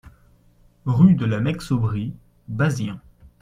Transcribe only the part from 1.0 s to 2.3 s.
de la Meix Aubry,